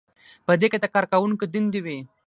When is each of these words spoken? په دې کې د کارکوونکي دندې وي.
په 0.45 0.53
دې 0.59 0.67
کې 0.71 0.77
د 0.81 0.85
کارکوونکي 0.93 1.45
دندې 1.53 1.79
وي. 1.85 1.97